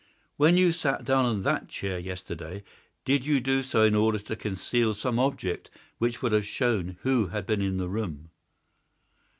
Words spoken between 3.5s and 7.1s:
so in order to conceal some object which would have shown